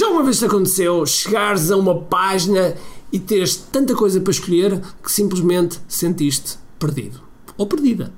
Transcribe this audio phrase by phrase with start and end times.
[0.00, 2.74] Já uma vez te aconteceu chegares a uma página
[3.12, 7.20] e teres tanta coisa para escolher que simplesmente sentiste perdido
[7.58, 8.10] ou perdida?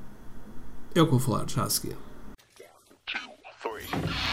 [0.94, 1.96] É o que vou falar já a seguir.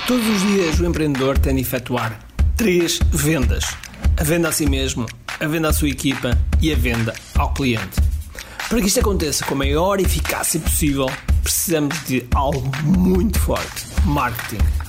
[0.05, 2.23] Todos os dias o empreendedor tem de efetuar
[2.55, 3.63] três vendas:
[4.15, 5.07] a venda a si mesmo,
[5.39, 7.99] a venda à sua equipa e a venda ao cliente.
[8.69, 11.07] Para que isto aconteça com a maior eficácia possível,
[11.41, 14.88] precisamos de algo muito forte: marketing.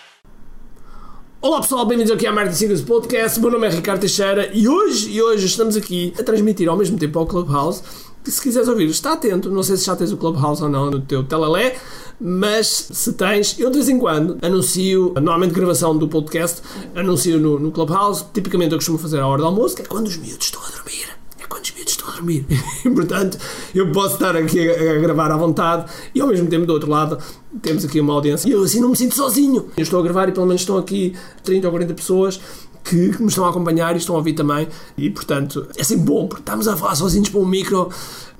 [1.41, 3.39] Olá pessoal, bem-vindos aqui ao Marketing Secrets Podcast.
[3.39, 6.99] Meu nome é Ricardo Teixeira e hoje, e hoje estamos aqui a transmitir ao mesmo
[6.99, 7.81] tempo ao Clubhouse.
[8.23, 9.49] Se quiseres ouvir, está atento.
[9.49, 11.77] Não sei se já tens o Clubhouse ou não no teu telalé
[12.23, 16.61] mas se tens, eu de vez em quando anuncio, normalmente gravação do podcast,
[16.95, 20.05] anuncio no, no Clubhouse, tipicamente eu costumo fazer à hora do almoço, que é quando
[20.05, 21.07] os miúdos estão a dormir.
[21.39, 22.45] É quando os miúdos estão a dormir.
[22.83, 23.37] Portanto,
[23.73, 26.89] eu posso estar aqui a, a, gravar à vontade e ao mesmo tempo do outro
[26.89, 27.17] lado
[27.61, 28.47] temos aqui uma audiência.
[28.47, 29.67] E eu assim não me sinto sozinho.
[29.75, 32.39] Eu estou a gravar e pelo menos estão aqui 30 ou 40 pessoas
[32.83, 34.67] que me estão a acompanhar e estão a ouvir também.
[34.97, 37.89] E, portanto, é sempre bom, porque estamos a falar sozinhos para um micro.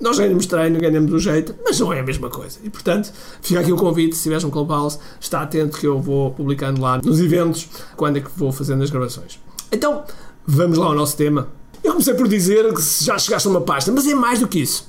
[0.00, 2.58] Nós ganhamos treino, ganhamos o jeito, mas não é a mesma coisa.
[2.62, 6.32] E, portanto, fica aqui o convite, se tiveres um Clubhouse, está atento que eu vou
[6.32, 9.38] publicando lá nos eventos quando é que vou fazendo as gravações.
[9.70, 10.02] Então,
[10.44, 11.48] vamos lá ao nosso tema.
[11.82, 14.60] Eu comecei por dizer que já chegaste a uma página, mas é mais do que
[14.60, 14.88] isso.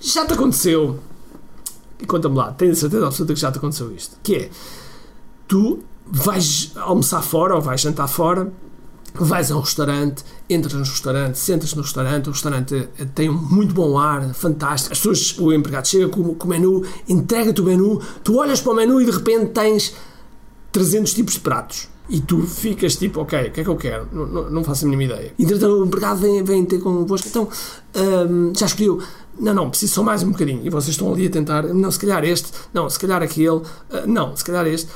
[0.00, 0.98] Já te aconteceu,
[2.00, 4.50] e conta-me lá, tenho certeza absoluta que já te aconteceu isto, que é,
[5.46, 8.50] tu vais almoçar fora ou vais jantar fora
[9.14, 13.74] vais a um restaurante, entras no restaurante, sentas no restaurante, o restaurante tem um muito
[13.74, 14.92] bom ar, fantástico.
[14.92, 18.72] As pessoas, o empregado chega com, com o menu, entrega-te o menu, tu olhas para
[18.72, 19.94] o menu e de repente tens
[20.72, 21.88] 300 tipos de pratos.
[22.10, 24.08] E tu ficas tipo, ok, o que é que eu quero?
[24.12, 25.32] Não, não, não faço a mínima ideia.
[25.38, 27.48] Entretanto, o empregado vem, vem ter convosco, então
[28.28, 29.00] hum, já escolheu.
[29.38, 30.60] Não, não, preciso só mais um bocadinho.
[30.64, 33.62] E vocês estão ali a tentar, não, se calhar este, não, se calhar aquele, uh,
[34.06, 34.88] não, se calhar este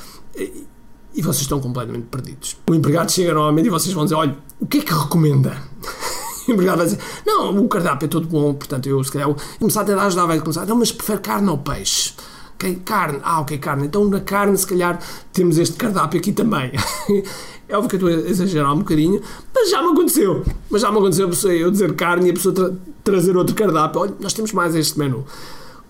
[1.15, 2.57] e vocês estão completamente perdidos.
[2.69, 5.57] O empregado chega novamente e vocês vão dizer: olha, o que é que recomenda?
[6.47, 9.81] o empregado vai dizer: não, o cardápio é todo bom, portanto eu se calhar começar
[9.81, 12.13] a tentar ajudar, vai começar, não, mas prefere carne ou peixe?
[12.55, 13.85] Ok, carne, ah, ok, carne.
[13.85, 14.99] Então na carne, se calhar,
[15.33, 16.71] temos este cardápio aqui também.
[17.67, 19.21] é óbvio que eu estou a exagerar um bocadinho,
[19.53, 20.43] mas já me aconteceu.
[20.69, 22.71] Mas já me aconteceu eu dizer carne e a pessoa tra
[23.03, 24.01] trazer outro cardápio.
[24.01, 25.25] Olha, nós temos mais este menu.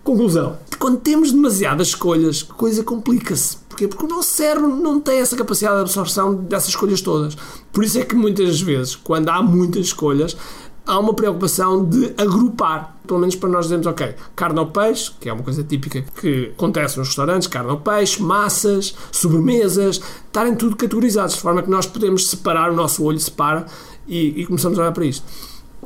[0.03, 3.57] Conclusão: quando temos demasiadas escolhas, a coisa complica-se.
[3.69, 3.87] Porquê?
[3.87, 7.35] Porque o nosso cérebro não tem essa capacidade de absorção dessas escolhas todas.
[7.73, 10.37] Por isso é que muitas vezes, quando há muitas escolhas,
[10.85, 12.95] há uma preocupação de agrupar.
[13.05, 16.51] Pelo menos para nós dizermos, ok, carne ou peixe, que é uma coisa típica que
[16.55, 21.85] acontece nos restaurantes, carne ou peixe, massas, sobremesas, estarem tudo categorizados, de forma que nós
[21.85, 23.65] podemos separar, o nosso olho separa
[24.07, 25.23] e, e começamos a olhar para isto.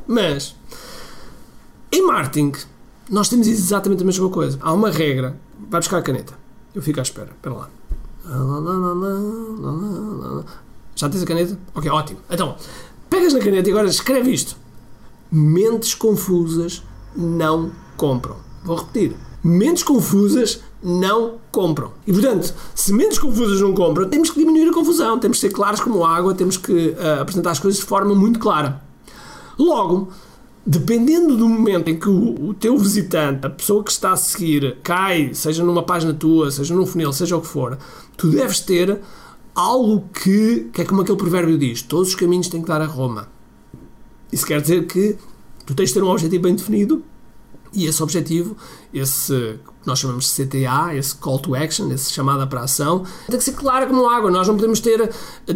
[0.08, 0.56] Mas,
[1.92, 2.54] em marketing,
[3.10, 4.58] nós temos exatamente a mesma coisa.
[4.62, 5.36] Há uma regra.
[5.70, 6.34] Vai buscar a caneta.
[6.74, 7.30] Eu fico à espera.
[7.32, 7.70] Espera lá.
[10.96, 11.60] Já tens a caneta?
[11.74, 12.20] Ok, ótimo.
[12.30, 12.56] Então,
[13.10, 14.56] pegas na caneta e agora escreve isto.
[15.32, 16.84] Mentes confusas
[17.16, 18.38] não compram.
[18.64, 19.16] Vou repetir.
[19.44, 21.92] Mentes confusas não compram.
[22.06, 25.54] E portanto, se mentes confusas não compram, temos que diminuir a confusão, temos que ser
[25.54, 28.82] claros como água, temos que uh, apresentar as coisas de forma muito clara.
[29.58, 30.10] Logo,
[30.66, 34.78] dependendo do momento em que o, o, teu visitante, a pessoa que está a seguir,
[34.84, 37.78] cai, seja numa página tua, seja num funil, seja o que for,
[38.16, 39.00] tu deves ter
[39.54, 42.86] algo que, que é como aquele provérbio diz: todos os caminhos têm que dar a
[42.86, 43.28] Roma.
[44.32, 45.18] Isso quer dizer que
[45.66, 47.04] tu tens de ter um objetivo bem definido
[47.74, 48.58] e esse objetivo,
[48.94, 53.44] esse nós chamamos de CTA, esse call to action, esse chamada para ação, tem que
[53.44, 54.30] ser claro como água.
[54.30, 55.10] Nós não podemos ter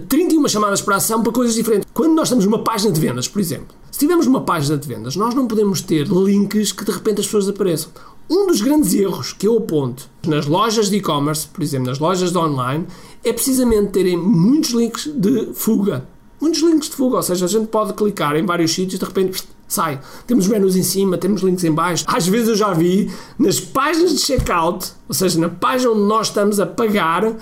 [0.07, 1.87] 31 chamadas para a ação para coisas diferentes.
[1.93, 5.15] Quando nós temos uma página de vendas, por exemplo, se tivermos uma página de vendas,
[5.15, 7.91] nós não podemos ter links que de repente as pessoas apareçam.
[8.29, 12.31] Um dos grandes erros que eu aponto nas lojas de e-commerce, por exemplo, nas lojas
[12.31, 12.87] de online,
[13.23, 16.07] é precisamente terem muitos links de fuga.
[16.43, 19.05] Muitos links de fuga, ou seja, a gente pode clicar em vários sítios e de
[19.05, 19.99] repente sai.
[20.27, 22.03] Temos menus em cima, temos links em baixo.
[22.07, 23.09] Às vezes eu já vi
[23.39, 27.33] nas páginas de checkout, ou seja, na página onde nós estamos a pagar,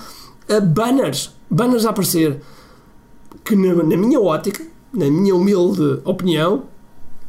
[0.64, 2.42] banners, banners a aparecer.
[3.44, 6.64] Que na, na minha ótica na minha humilde opinião,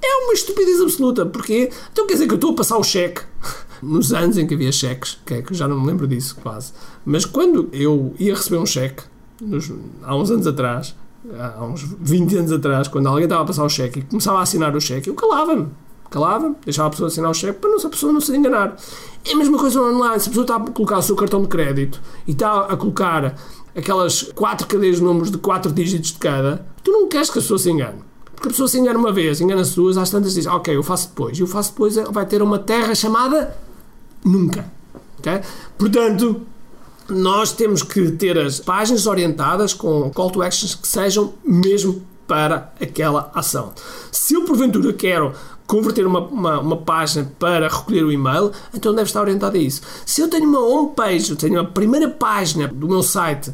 [0.02, 1.24] é uma estupidez absoluta.
[1.24, 3.22] Porque então quer dizer que eu estou a passar o cheque
[3.82, 6.72] nos anos em que havia cheques, que é que já não me lembro disso quase.
[7.04, 9.02] Mas quando eu ia receber um cheque,
[9.40, 9.72] nos,
[10.02, 10.94] há uns anos atrás,
[11.38, 14.42] há uns 20 anos atrás, quando alguém estava a passar o cheque e começava a
[14.42, 15.68] assinar o cheque, eu calava-me.
[16.10, 18.76] Calava-me, deixava a pessoa assinar o cheque para não, a pessoa não se enganar.
[19.24, 20.20] É a mesma coisa online.
[20.20, 23.34] Se a pessoa está a colocar o seu cartão de crédito e está a colocar
[23.74, 27.42] aquelas quatro cadeias de números de quatro dígitos de cada, tu não queres que a
[27.42, 27.98] pessoa se engane.
[28.34, 31.08] Porque a pessoa se engana uma vez, engana-se duas, às tantas diz, ok, eu faço
[31.08, 31.38] depois.
[31.38, 33.56] E o faço depois é, vai ter uma terra chamada
[34.24, 34.70] nunca.
[35.18, 35.40] Okay?
[35.78, 36.42] Portanto,
[37.12, 42.72] nós temos que ter as páginas orientadas com call to actions que sejam mesmo para
[42.80, 43.72] aquela ação.
[44.10, 45.34] Se eu porventura quero
[45.66, 49.82] converter uma, uma, uma, página para recolher o e-mail, então deve estar orientado a isso.
[50.04, 53.52] Se eu tenho uma homepage, eu tenho a primeira página do meu site,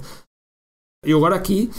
[1.05, 1.71] eu agora aqui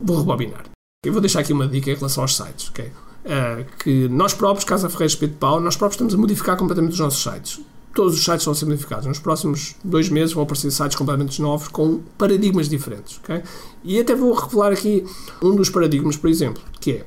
[0.00, 0.64] vou rebobinar.
[1.04, 2.86] Eu vou deixar aqui uma dica em relação aos sites, ok?
[2.86, 7.00] Uh, que nós próprios, Casa Ferreira Espírito Pau, nós próprios estamos a modificar completamente os
[7.00, 7.60] nossos sites
[7.98, 9.06] todos os sites vão ser modificados.
[9.06, 13.18] Nos próximos dois meses vão aparecer sites completamente novos com paradigmas diferentes.
[13.24, 13.42] Okay?
[13.82, 15.04] E até vou revelar aqui
[15.42, 17.04] um dos paradigmas, por exemplo, que é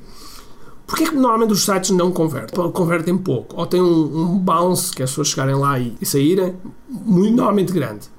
[0.86, 2.70] Porquê é que normalmente os sites não convertem?
[2.72, 3.58] Convertem pouco.
[3.58, 6.54] Ou têm um, um bounce, que é as pessoas chegarem lá e, e saírem,
[6.90, 8.10] muito, normalmente grande.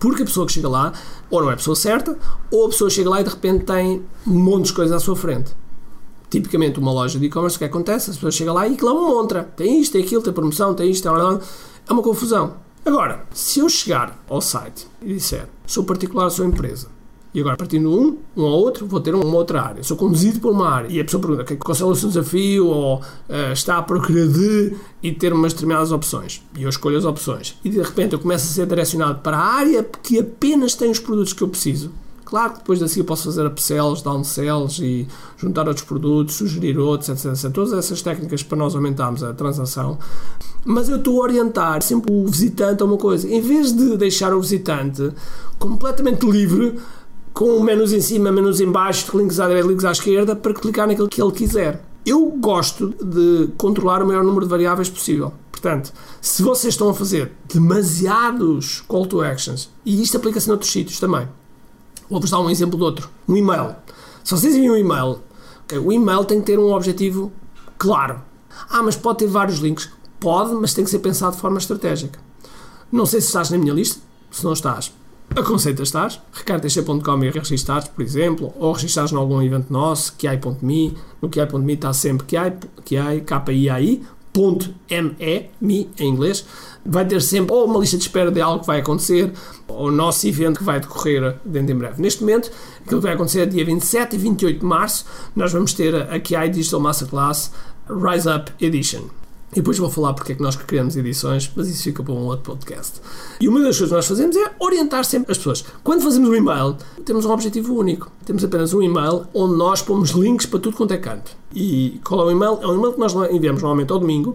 [0.00, 0.94] Porque a pessoa que chega lá,
[1.28, 2.16] ou não é a pessoa certa,
[2.50, 5.14] ou a pessoa chega lá e de repente tem um monte de coisas à sua
[5.14, 5.54] frente.
[6.30, 8.08] Tipicamente, uma loja de e-commerce, o que acontece?
[8.08, 9.44] A pessoa chega lá e aquilo é uma montra.
[9.54, 11.12] Tem isto, tem aquilo, tem promoção, tem isto, tem
[11.88, 12.56] é uma confusão.
[12.84, 16.88] Agora, se eu chegar ao site e disser sou particular, sou empresa,
[17.34, 19.82] e agora, partindo de um, um ao outro, vou ter uma outra área.
[19.82, 20.88] Sou conduzido por uma área.
[20.88, 24.76] E a pessoa pergunta qual é o seu desafio ou uh, está à procura de
[25.02, 26.42] e ter umas determinadas opções.
[26.58, 27.58] E eu escolho as opções.
[27.64, 30.98] E de repente eu começo a ser direcionado para a área que apenas tem os
[30.98, 31.90] produtos que eu preciso.
[32.32, 35.06] Claro que depois da eu posso fazer upsells, downsells e
[35.36, 37.52] juntar outros produtos, sugerir outros, etc, etc.
[37.52, 39.98] Todas essas técnicas para nós aumentarmos a transação.
[40.64, 43.28] Mas eu estou a orientar sempre o visitante a uma coisa.
[43.28, 45.12] Em vez de deixar o visitante
[45.58, 46.78] completamente livre,
[47.34, 50.88] com menus em cima, menus em baixo, links à direita, links à esquerda, para clicar
[50.88, 51.84] naquilo que ele quiser.
[52.06, 55.34] Eu gosto de controlar o maior número de variáveis possível.
[55.50, 60.98] Portanto, se vocês estão a fazer demasiados call to actions, e isto aplica-se noutros sítios
[60.98, 61.28] também,
[62.12, 63.08] Vou-vos dar um exemplo de outro.
[63.26, 63.74] Um e-mail.
[64.22, 65.20] Se vocês enviam um e-mail,
[65.64, 67.32] okay, o e-mail tem que ter um objetivo
[67.78, 68.20] claro.
[68.68, 69.88] Ah, mas pode ter vários links.
[70.20, 72.20] Pode, mas tem que ser pensado de forma estratégica.
[72.92, 73.98] Não sei se estás na minha lista.
[74.30, 74.92] Se não estás,
[75.34, 76.24] aconselho a estar.
[76.34, 80.94] recardtc.com e registares, por exemplo, ou registares em algum evento nosso, kiai.me.
[81.22, 84.02] No kiai.me está sempre kiai, K-I-A-I,
[84.34, 86.44] .me, me em inglês,
[86.84, 89.32] vai ter sempre ou uma lista de espera de algo que vai acontecer,
[89.68, 92.00] ou o nosso evento que vai decorrer dentro em breve.
[92.00, 92.50] Neste momento,
[92.80, 95.04] aquilo que vai acontecer é dia 27 e 28 de março,
[95.36, 97.52] nós vamos ter a QI Digital Masterclass
[97.88, 99.21] Rise Up Edition.
[99.52, 102.24] E depois vou falar porque é que nós criamos edições, mas isso fica para um
[102.24, 103.02] outro podcast.
[103.38, 105.62] E uma das coisas que nós fazemos é orientar sempre as pessoas.
[105.84, 108.10] Quando fazemos um e-mail, temos um objetivo único.
[108.24, 111.36] Temos apenas um e-mail onde nós pomos links para tudo quanto é canto.
[111.54, 112.58] E qual é o e-mail?
[112.62, 114.34] É um e-mail que nós enviamos normalmente ao domingo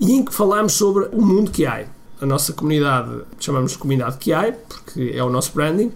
[0.00, 1.84] e em que falamos sobre o mundo que há.
[2.18, 5.92] A nossa comunidade, chamamos de comunidade que há, porque é o nosso branding.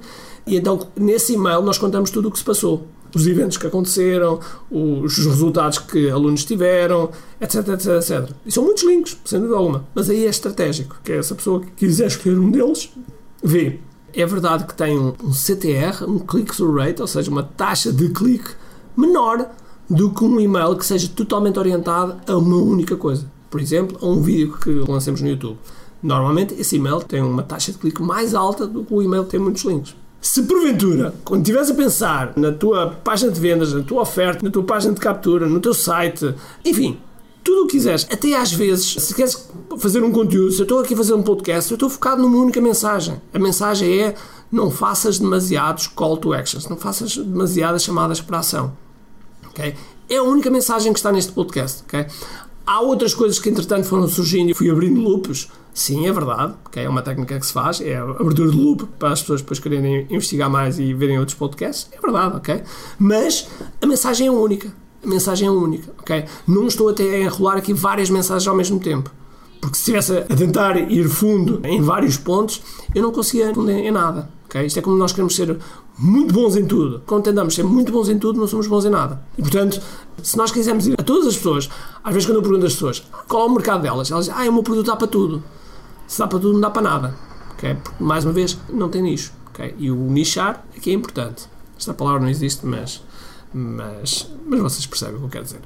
[0.46, 4.40] E então, nesse e-mail, nós contamos tudo o que se passou os eventos que aconteceram,
[4.70, 7.10] os resultados que alunos tiveram,
[7.40, 8.30] etc, etc, etc.
[8.46, 9.84] E são muitos links, sem dúvida alguma.
[9.94, 12.90] Mas aí é estratégico, que é essa pessoa que quiser escolher um deles,
[13.42, 13.78] vê.
[14.12, 18.50] É verdade que tem um, CTR, um click-through rate, ou seja, uma taxa de clique
[18.96, 19.48] menor
[19.88, 23.30] do que um e-mail que seja totalmente orientado a uma única coisa.
[23.49, 25.58] Por exemplo, a um vídeo que lancemos no YouTube.
[26.02, 29.30] Normalmente, esse e-mail tem uma taxa de clique mais alta do que o e-mail que
[29.30, 29.94] tem muitos links.
[30.20, 34.50] Se porventura, quando estiveres a pensar na tua página de vendas, na tua oferta, na
[34.50, 36.34] tua página de captura, no teu site,
[36.64, 36.98] enfim,
[37.42, 39.48] tudo o que quiseres, até às vezes, se queres
[39.78, 42.36] fazer um conteúdo, se eu estou aqui a fazer um podcast, eu estou focado numa
[42.36, 43.20] única mensagem.
[43.32, 44.14] A mensagem é:
[44.52, 48.76] não faças demasiados call to actions, não faças demasiadas chamadas para ação.
[49.48, 49.74] Okay?
[50.08, 51.82] É a única mensagem que está neste podcast.
[51.84, 52.06] Okay?
[52.70, 56.78] Há outras coisas que entretanto foram surgindo e fui abrindo loops Sim, é verdade, que
[56.78, 60.06] é uma técnica que se faz, é abertura de loop para as pessoas depois quererem
[60.08, 62.62] investigar mais e verem outros podcasts, é verdade, ok?
[62.96, 63.48] Mas
[63.82, 64.72] a mensagem é única,
[65.02, 66.24] a mensagem é única, ok?
[66.46, 69.10] Não estou até a enrolar aqui várias mensagens ao mesmo tempo,
[69.60, 72.62] porque se estivesse a tentar ir fundo em vários pontos,
[72.94, 74.64] eu não conseguia responder em nada, ok?
[74.64, 75.58] Isto é como nós queremos ser
[76.00, 77.02] muito bons em tudo.
[77.07, 79.23] Quando tentamos ser muito bons em tudo, não somos bons em nada.
[79.37, 79.80] E portanto,
[80.23, 81.69] se nós quisermos ir a todas as pessoas,
[82.02, 84.49] às vezes quando eu pergunto às pessoas qual é o mercado delas, elas dizem, ah,
[84.49, 85.42] o meu produto dá para tudo
[86.11, 87.14] se dá para tudo, não dá para nada.
[87.52, 87.76] Okay?
[87.76, 89.33] Porque, mais uma vez, não tem nicho.
[89.50, 89.76] Okay?
[89.78, 91.45] E o nichar aqui é importante.
[91.78, 93.00] Esta palavra não existe, mas,
[93.54, 95.61] mas, mas vocês percebem o que eu quero dizer.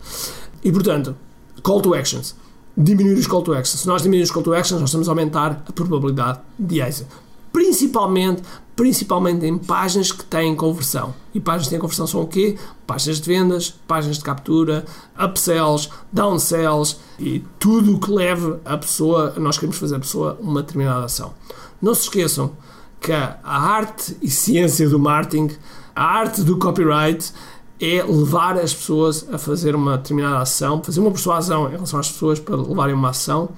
[0.62, 1.16] E, portanto,
[1.62, 2.36] call to actions.
[2.76, 3.80] Diminuir os call to actions.
[3.80, 7.16] Se nós diminuirmos os call to actions, nós estamos a aumentar a probabilidade de êxito.
[7.54, 8.42] Principalmente,
[8.74, 11.14] principalmente em páginas que têm conversão.
[11.32, 12.58] E páginas que têm conversão são o quê?
[12.84, 14.84] Páginas de vendas, páginas de captura,
[15.16, 20.62] upsells, downsells e tudo o que leve a pessoa, nós queremos fazer a pessoa uma
[20.62, 21.32] determinada ação.
[21.80, 22.50] Não se esqueçam
[23.00, 25.54] que a arte e ciência do marketing,
[25.94, 27.32] a arte do copyright
[27.80, 32.10] é levar as pessoas a fazer uma determinada ação, fazer uma persuasão em relação às
[32.10, 33.50] pessoas para levarem uma ação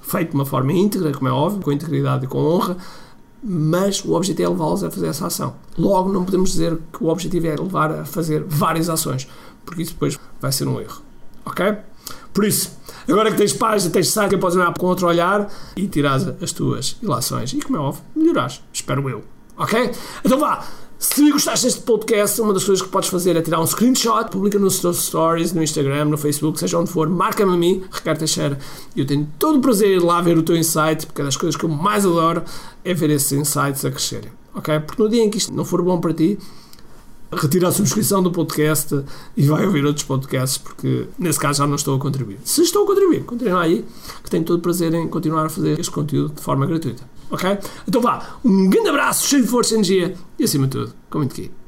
[0.00, 2.78] feita de uma forma íntegra, como é óbvio, com integridade e com honra,
[3.42, 5.54] mas o objetivo é levá-los a fazer essa ação.
[5.76, 9.28] Logo, não podemos dizer que o objetivo é levar a fazer várias ações,
[9.64, 11.02] porque isso depois vai ser um erro.
[11.44, 11.76] Ok?
[12.32, 16.18] Por isso, agora que tens página, tens site, podes olhar com outro olhar e tirar
[16.40, 17.52] as tuas ilações.
[17.52, 19.22] E como é óbvio, melhorar, espero eu.
[19.56, 19.90] Ok?
[20.24, 20.64] Então vá!
[21.02, 24.56] Se gostaste deste podcast, uma das coisas que podes fazer é tirar um screenshot, publica
[24.56, 28.56] nos teus stories, no Instagram, no Facebook, seja onde for, marca-me a mim, Ricardo Teixeira.
[28.94, 31.36] E eu tenho todo o prazer ir lá ver o teu insight, porque é das
[31.36, 32.44] coisas que eu mais adoro
[32.84, 34.30] é ver esses insights a crescerem.
[34.54, 34.78] Ok?
[34.78, 36.38] Porque no dia em que isto não for bom para ti,
[37.32, 39.02] retira a subscrição do podcast
[39.36, 42.38] e vai ouvir outros podcasts, porque nesse caso já não estou a contribuir.
[42.44, 43.84] Se estou a contribuir, continua aí,
[44.22, 47.02] que tenho todo o prazer em continuar a fazer este conteúdo de forma gratuita.
[47.32, 47.58] Ok?
[47.88, 51.32] Então vá, um grande abraço, cheio de força e energia e acima de tudo, comente
[51.32, 51.61] aqui.